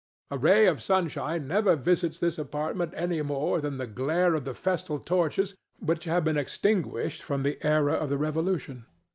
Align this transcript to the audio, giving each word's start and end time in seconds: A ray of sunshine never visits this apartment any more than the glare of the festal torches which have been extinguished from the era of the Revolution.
A 0.31 0.37
ray 0.39 0.65
of 0.65 0.81
sunshine 0.81 1.47
never 1.47 1.75
visits 1.75 2.17
this 2.17 2.39
apartment 2.39 2.91
any 2.97 3.21
more 3.21 3.61
than 3.61 3.77
the 3.77 3.85
glare 3.85 4.33
of 4.33 4.45
the 4.45 4.55
festal 4.55 4.97
torches 4.97 5.53
which 5.77 6.05
have 6.05 6.23
been 6.23 6.37
extinguished 6.37 7.21
from 7.21 7.43
the 7.43 7.63
era 7.63 7.93
of 7.93 8.09
the 8.09 8.17
Revolution. 8.17 8.87